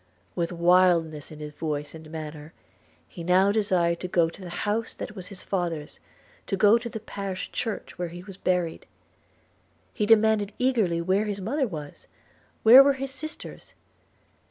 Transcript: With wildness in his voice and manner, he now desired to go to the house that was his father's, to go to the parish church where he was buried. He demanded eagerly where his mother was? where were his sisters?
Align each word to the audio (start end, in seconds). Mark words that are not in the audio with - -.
With 0.33 0.51
wildness 0.51 1.29
in 1.31 1.37
his 1.37 1.51
voice 1.51 1.93
and 1.93 2.09
manner, 2.09 2.53
he 3.07 3.23
now 3.23 3.51
desired 3.51 3.99
to 3.99 4.07
go 4.07 4.29
to 4.31 4.41
the 4.41 4.49
house 4.65 4.95
that 4.95 5.15
was 5.15 5.27
his 5.27 5.43
father's, 5.43 5.99
to 6.47 6.57
go 6.57 6.79
to 6.79 6.89
the 6.89 6.99
parish 6.99 7.51
church 7.51 7.99
where 7.99 8.07
he 8.07 8.23
was 8.23 8.35
buried. 8.35 8.87
He 9.93 10.07
demanded 10.07 10.53
eagerly 10.57 11.01
where 11.01 11.25
his 11.25 11.39
mother 11.39 11.67
was? 11.67 12.07
where 12.63 12.81
were 12.81 12.93
his 12.93 13.11
sisters? 13.11 13.75